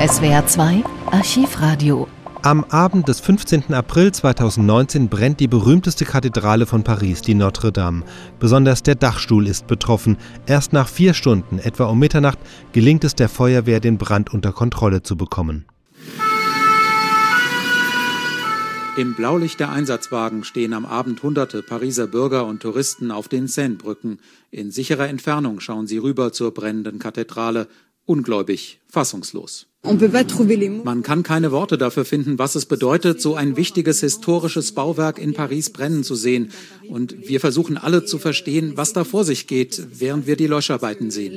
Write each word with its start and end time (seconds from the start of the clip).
SWR 0.00 0.46
2 0.46 0.82
Archivradio. 1.10 2.08
Am 2.40 2.64
Abend 2.64 3.06
des 3.06 3.20
15. 3.20 3.74
April 3.74 4.12
2019 4.12 5.10
brennt 5.10 5.40
die 5.40 5.46
berühmteste 5.46 6.06
Kathedrale 6.06 6.64
von 6.64 6.82
Paris, 6.82 7.20
die 7.20 7.34
Notre 7.34 7.70
Dame. 7.70 8.04
Besonders 8.38 8.82
der 8.82 8.94
Dachstuhl 8.94 9.46
ist 9.46 9.66
betroffen. 9.66 10.16
Erst 10.46 10.72
nach 10.72 10.88
vier 10.88 11.12
Stunden, 11.12 11.58
etwa 11.58 11.84
um 11.84 11.98
Mitternacht, 11.98 12.38
gelingt 12.72 13.04
es 13.04 13.14
der 13.14 13.28
Feuerwehr, 13.28 13.78
den 13.78 13.98
Brand 13.98 14.32
unter 14.32 14.52
Kontrolle 14.52 15.02
zu 15.02 15.18
bekommen. 15.18 15.66
Im 18.96 19.14
Blaulicht 19.14 19.60
der 19.60 19.70
Einsatzwagen 19.70 20.44
stehen 20.44 20.72
am 20.72 20.86
Abend 20.86 21.22
hunderte 21.22 21.62
Pariser 21.62 22.06
Bürger 22.06 22.46
und 22.46 22.62
Touristen 22.62 23.10
auf 23.10 23.28
den 23.28 23.48
Seinebrücken. 23.48 24.18
In 24.50 24.70
sicherer 24.70 25.08
Entfernung 25.08 25.60
schauen 25.60 25.86
sie 25.86 25.98
rüber 25.98 26.32
zur 26.32 26.54
brennenden 26.54 26.98
Kathedrale, 26.98 27.68
ungläubig, 28.10 28.80
fassungslos. 28.88 29.66
Man 29.82 31.02
kann 31.02 31.22
keine 31.22 31.52
Worte 31.52 31.78
dafür 31.78 32.04
finden, 32.04 32.38
was 32.38 32.54
es 32.54 32.66
bedeutet, 32.66 33.22
so 33.22 33.34
ein 33.34 33.56
wichtiges 33.56 34.00
historisches 34.00 34.72
Bauwerk 34.72 35.18
in 35.18 35.32
Paris 35.32 35.70
brennen 35.70 36.04
zu 36.04 36.16
sehen. 36.16 36.50
Und 36.88 37.28
wir 37.28 37.40
versuchen 37.40 37.78
alle 37.78 38.04
zu 38.04 38.18
verstehen, 38.18 38.72
was 38.74 38.92
da 38.92 39.04
vor 39.04 39.24
sich 39.24 39.46
geht, 39.46 39.82
während 39.98 40.26
wir 40.26 40.36
die 40.36 40.48
Löscharbeiten 40.48 41.10
sehen. 41.10 41.32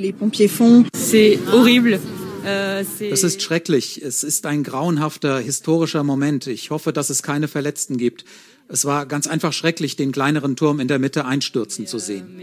C'est 0.94 1.38
horrible. 1.52 2.00
Es 2.44 3.24
ist 3.24 3.42
schrecklich. 3.42 4.02
Es 4.02 4.24
ist 4.24 4.46
ein 4.46 4.64
grauenhafter 4.64 5.40
historischer 5.40 6.04
Moment. 6.04 6.48
Ich 6.48 6.72
hoffe, 6.72 6.92
dass 6.92 7.10
es 7.10 7.24
keine 7.24 7.48
Verletzten 7.48 7.96
gibt. 7.98 8.26
Es 8.68 8.86
war 8.86 9.06
ganz 9.06 9.28
einfach 9.28 9.54
schrecklich, 9.54 9.96
den 9.96 10.12
kleineren 10.12 10.56
Turm 10.56 10.80
in 10.80 10.88
der 10.88 11.00
Mitte 11.00 11.26
einstürzen 11.26 11.86
zu 11.86 12.00
sehen. 12.00 12.40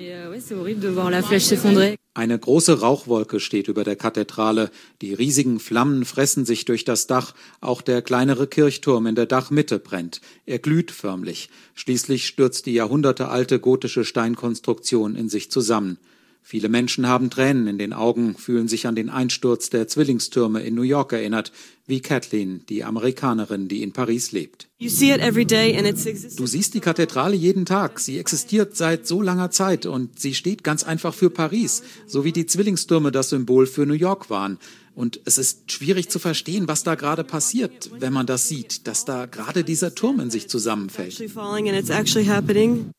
Eine 2.15 2.39
große 2.39 2.81
Rauchwolke 2.81 3.41
steht 3.41 3.69
über 3.69 3.85
der 3.85 3.97
Kathedrale. 3.97 4.71
Die 5.01 5.15
riesigen 5.15 5.61
Flammen 5.61 6.05
fressen 6.05 6.45
sich 6.45 6.65
durch 6.65 6.85
das 6.85 7.07
Dach. 7.07 7.35
Auch 7.61 7.83
der 7.83 8.03
kleinere 8.03 8.47
Kirchturm 8.47 9.07
in 9.07 9.15
der 9.15 9.27
Dachmitte 9.27 9.79
brennt. 9.79 10.21
Er 10.47 10.59
glüht 10.59 10.91
förmlich. 10.91 11.51
Schließlich 11.75 12.27
stürzt 12.27 12.67
die 12.67 12.75
jahrhundertealte 12.75 13.59
gotische 13.59 14.05
Steinkonstruktion 14.05 15.17
in 15.17 15.29
sich 15.29 15.51
zusammen. 15.51 15.99
Viele 16.43 16.69
Menschen 16.69 17.07
haben 17.07 17.31
Tränen 17.31 17.67
in 17.69 17.79
den 17.79 17.93
Augen, 17.93 18.35
fühlen 18.35 18.67
sich 18.67 18.87
an 18.87 18.97
den 18.97 19.09
Einsturz 19.09 19.71
der 19.71 19.87
Zwillingstürme 19.87 20.61
in 20.63 20.75
New 20.75 20.83
York 20.83 21.13
erinnert, 21.13 21.53
wie 21.87 22.01
Kathleen, 22.01 22.65
die 22.69 22.83
Amerikanerin, 22.83 23.69
die 23.69 23.83
in 23.83 23.93
Paris 23.93 24.33
lebt. 24.33 24.69
Du 24.79 26.47
siehst 26.47 26.75
die 26.75 26.81
Kathedrale 26.81 27.37
jeden 27.37 27.67
Tag. 27.67 28.01
Sie 28.01 28.19
existiert 28.19 28.77
seit 28.77 29.07
so 29.07 29.23
langer 29.23 29.51
Zeit 29.51 29.87
und 29.87 30.19
sie 30.19 30.35
steht 30.35 30.65
ganz 30.65 30.83
einfach 30.83 31.15
für 31.15 31.31
Paris, 31.31 31.83
so 32.07 32.25
wie 32.25 32.33
die 32.33 32.47
Zwillingstürme 32.47 33.13
das 33.13 33.31
Symbol 33.31 33.67
für 33.67 33.87
New 33.87 33.95
York 33.95 34.31
waren. 34.31 34.59
Und 35.01 35.19
es 35.25 35.39
ist 35.39 35.73
schwierig 35.73 36.11
zu 36.11 36.19
verstehen, 36.19 36.69
was 36.69 36.83
da 36.83 36.95
gerade 36.95 37.25
passiert, 37.25 37.91
wenn 38.01 38.13
man 38.13 38.27
das 38.27 38.49
sieht, 38.49 38.87
dass 38.87 39.07
da 39.07 39.25
gerade 39.25 39.65
dieser 39.65 39.95
Turm 39.95 40.21
in 40.21 40.31
sich 40.31 40.47
zusammenfällt. 40.51 41.15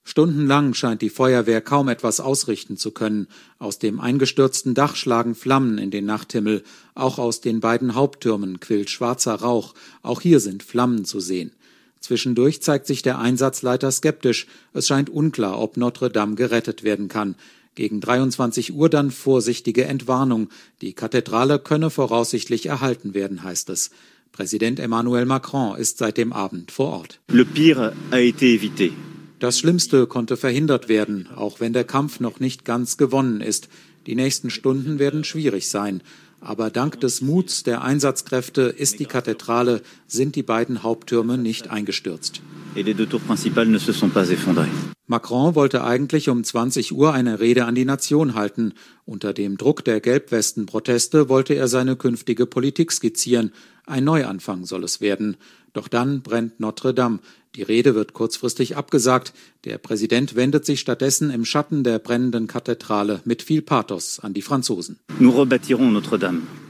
Stundenlang 0.04 0.74
scheint 0.74 1.04
die 1.04 1.12
Feuerwehr 1.12 1.62
kaum 1.62 1.90
etwas 1.90 2.20
ausrichten 2.20 2.76
zu 2.76 2.90
können. 2.90 3.28
Aus 3.60 3.78
dem 3.78 4.00
eingestürzten 4.00 4.74
Dach 4.74 4.96
schlagen 4.96 5.36
Flammen 5.36 5.78
in 5.78 5.92
den 5.92 6.06
Nachthimmel. 6.06 6.64
Auch 6.96 7.20
aus 7.20 7.40
den 7.40 7.60
beiden 7.60 7.94
Haupttürmen 7.94 8.60
quillt 8.60 8.90
schwarzer 8.90 9.36
Rauch. 9.36 9.76
Auch 10.02 10.22
hier 10.22 10.40
sind 10.40 10.64
Flammen 10.64 11.06
zu 11.06 11.20
sehen. 11.20 11.52
Zwischendurch 12.00 12.64
zeigt 12.64 12.88
sich 12.88 13.04
der 13.04 13.20
Einsatzleiter 13.20 13.92
skeptisch. 13.92 14.48
Es 14.74 14.88
scheint 14.88 15.12
unklar, 15.12 15.60
ob 15.60 15.78
Notre 15.78 16.10
Dame 16.10 16.34
gerettet 16.34 16.82
werden 16.82 17.10
kann. 17.10 17.36
Gegen 17.75 18.02
23 18.02 18.73
Uhr 18.73 18.89
dann 18.89 19.11
vorsichtige 19.11 19.86
Entwarnung. 19.86 20.50
Die 20.81 20.94
Kathedrale 20.94 21.58
könne 21.58 21.89
voraussichtlich 21.89 22.66
erhalten 22.66 23.14
werden, 23.14 23.44
heißt 23.44 23.69
es. 23.69 23.91
Präsident 24.31 24.80
Emmanuel 24.80 25.25
Macron 25.25 25.77
ist 25.77 25.97
seit 25.97 26.17
dem 26.17 26.33
Abend 26.33 26.72
vor 26.72 26.88
Ort. 26.88 27.19
Le 27.30 27.45
pire 27.45 27.94
a 28.11 28.17
été 28.17 28.58
évité. 28.58 28.92
Das 29.39 29.58
Schlimmste 29.58 30.05
konnte 30.05 30.37
verhindert 30.37 30.87
werden, 30.87 31.27
auch 31.36 31.60
wenn 31.60 31.73
der 31.73 31.83
Kampf 31.83 32.20
noch 32.20 32.39
nicht 32.39 32.64
ganz 32.64 32.98
gewonnen 32.98 33.42
ist. 33.42 33.70
Die 34.05 34.15
nächsten 34.15 34.49
Stunden 34.49 34.99
werden 34.99 35.23
schwierig 35.23 35.70
sein. 35.70 36.02
Aber 36.39 36.71
dank 36.71 36.99
des 36.99 37.21
Muts 37.21 37.64
der 37.64 37.83
Einsatzkräfte 37.83 38.61
ist 38.64 38.99
die 38.99 39.05
Kathedrale, 39.05 39.81
sind 40.08 40.36
die 40.36 40.43
beiden 40.43 40.83
Haupttürme 40.83 41.37
nicht 41.37 41.70
eingestürzt. 41.70 42.42
Ne 42.76 42.83
Macron 45.11 45.55
wollte 45.55 45.83
eigentlich 45.83 46.30
um 46.30 46.42
20 46.42 46.94
Uhr 46.94 47.11
eine 47.14 47.42
Rede 47.42 47.66
an 47.66 47.76
die 47.76 47.83
Nation 47.83 48.33
halten. 48.33 48.73
Unter 49.05 49.33
dem 49.33 49.58
Druck 49.58 49.83
der 49.83 49.99
Gelbwesten-Proteste 49.99 51.27
wollte 51.27 51.54
er 51.54 51.67
seine 51.67 51.98
künftige 51.98 52.45
Politik 52.45 52.94
skizzieren. 52.94 53.52
Ein 53.86 54.05
Neuanfang 54.05 54.64
soll 54.64 54.86
es 54.86 55.02
werden. 55.02 55.36
Doch 55.73 55.89
dann 55.89 56.22
brennt 56.22 56.61
Notre 56.61 56.94
Dame. 56.94 57.20
Die 57.55 57.61
Rede 57.61 57.94
wird 57.94 58.14
kurzfristig 58.14 58.77
abgesagt. 58.77 59.33
Der 59.66 59.77
Präsident 59.80 60.36
wendet 60.38 60.66
sich 60.66 60.80
stattdessen 60.80 61.30
im 61.30 61.43
Schatten 61.43 61.83
der 61.83 61.99
brennenden 61.99 62.48
Kathedrale 62.48 63.20
mit 63.26 63.42
viel 63.42 63.61
Pathos 63.61 64.22
an 64.22 64.33
die 64.33 64.42
Franzosen. 64.42 64.98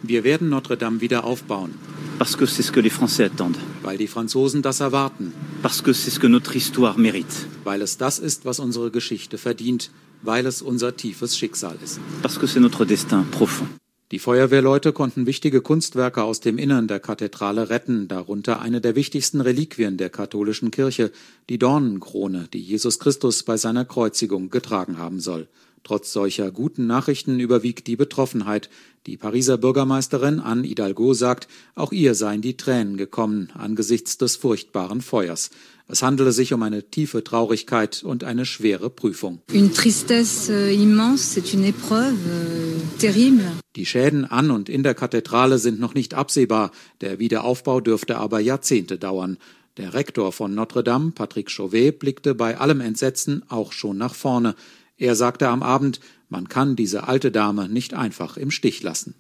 Wir 0.02 0.24
werden 0.24 0.50
Notre 0.50 0.78
Dame 0.78 1.00
wieder 1.00 1.26
aufbauen. 1.26 1.76
Parce 2.22 2.36
que 2.36 2.46
c'est 2.46 2.62
ce 2.62 2.72
que 2.72 2.80
les 2.80 2.92
Français 2.92 3.24
attendent. 3.24 3.58
Weil 3.82 3.98
die 3.98 4.06
Franzosen 4.06 4.62
das 4.62 4.80
erwarten. 4.80 5.32
Parce 5.64 5.82
que 5.82 5.92
c'est 5.92 6.12
ce 6.12 6.20
que 6.20 6.28
notre 6.28 6.56
histoire 6.56 7.00
mérite. 7.00 7.48
Weil 7.64 7.82
es 7.82 7.98
das 7.98 8.20
ist, 8.20 8.46
was 8.46 8.60
unsere 8.60 8.92
Geschichte 8.92 9.40
verdient. 9.40 9.90
Weil 10.22 10.46
es 10.46 10.62
unser 10.62 10.96
tiefes 10.96 11.36
Schicksal 11.36 11.76
ist. 11.84 12.00
Parce 12.22 12.38
que 12.38 12.46
c'est 12.46 12.60
notre 12.60 12.86
destin 12.86 13.26
profond. 13.32 13.66
Die 14.12 14.20
Feuerwehrleute 14.20 14.94
konnten 14.94 15.26
wichtige 15.26 15.62
Kunstwerke 15.62 16.22
aus 16.22 16.42
dem 16.42 16.60
Innern 16.60 16.88
der 16.88 17.00
Kathedrale 17.00 17.72
retten, 17.72 18.08
darunter 18.08 18.62
eine 18.62 18.82
der 18.82 18.96
wichtigsten 18.96 19.42
Reliquien 19.42 19.98
der 19.98 20.12
katholischen 20.12 20.70
Kirche, 20.70 21.12
die 21.50 21.58
Dornenkrone, 21.58 22.50
die 22.54 22.62
Jesus 22.62 23.00
Christus 23.00 23.42
bei 23.42 23.58
seiner 23.58 23.84
Kreuzigung 23.84 24.52
getragen 24.52 25.00
haben 25.00 25.20
soll. 25.22 25.48
Trotz 25.84 26.14
solcher 26.14 26.52
guten 26.52 26.88
Nachrichten 26.88 27.40
überwiegt 27.40 27.88
die 27.88 27.96
Betroffenheit. 27.96 28.70
Die 29.08 29.18
Pariser 29.18 29.58
Bürgermeisterin 29.58 30.40
Anne 30.40 30.68
Hidalgo 30.68 31.14
sagt, 31.16 31.48
auch 31.74 31.92
ihr 31.92 32.14
seien 32.14 32.42
die 32.42 32.56
Tränen 32.56 32.98
gekommen 32.98 33.50
angesichts 33.56 34.18
des 34.18 34.36
furchtbaren 34.36 35.02
Feuers. 35.02 35.50
Es 35.88 36.04
handele 36.04 36.32
sich 36.32 36.54
um 36.54 36.64
eine 36.64 36.84
tiefe 36.90 37.24
Traurigkeit 37.24 38.04
und 38.04 38.24
eine 38.24 38.46
schwere 38.46 38.90
Prüfung. 38.90 39.42
Une 39.52 39.74
tristesse 39.74 40.50
euh, 40.50 40.74
immense, 40.74 41.34
c'est 41.34 41.54
une 41.54 41.66
épreuve 41.66 42.16
euh, 42.30 42.80
terrible. 43.00 43.52
Die 43.76 43.86
Schäden 43.86 44.24
an 44.26 44.52
und 44.52 44.70
in 44.70 44.84
der 44.84 44.94
Kathedrale 44.94 45.58
sind 45.58 45.80
noch 45.80 45.94
nicht 45.94 46.14
absehbar. 46.14 46.72
Der 47.02 47.20
Wiederaufbau 47.20 47.82
dürfte 47.82 48.18
aber 48.18 48.40
Jahrzehnte 48.40 48.98
dauern. 48.98 49.38
Der 49.78 49.94
Rektor 49.94 50.32
von 50.32 50.54
Notre 50.54 50.84
Dame, 50.84 51.12
Patrick 51.12 51.50
Chauvet, 51.50 51.98
blickte 52.00 52.36
bei 52.36 52.58
allem 52.58 52.82
Entsetzen 52.82 53.44
auch 53.50 53.74
schon 53.74 53.98
nach 53.98 54.16
vorne. 54.16 54.56
Er 55.02 55.16
sagte 55.16 55.50
am 55.50 55.64
Abend, 55.64 56.00
man 56.30 56.48
kann 56.48 56.76
diese 56.76 57.08
alte 57.08 57.32
Dame 57.32 57.68
nicht 57.68 57.96
einfach 57.96 58.38
im 58.38 58.52
Stich 58.52 58.84
lassen. 58.84 59.16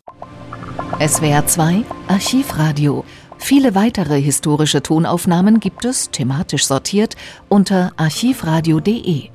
SWR 0.99 1.47
2 1.47 1.83
Archivradio. 2.07 3.03
Viele 3.39 3.73
weitere 3.73 4.21
historische 4.21 4.83
Tonaufnahmen 4.83 5.59
gibt 5.59 5.83
es, 5.83 6.11
thematisch 6.11 6.67
sortiert, 6.67 7.15
unter 7.49 7.93
archivradio.de. 7.97 9.29